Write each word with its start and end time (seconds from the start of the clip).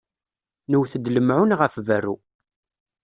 Newwet-d 0.69 1.11
lemɛun 1.15 1.55
ɣef 1.59 1.75
berru. 1.87 2.15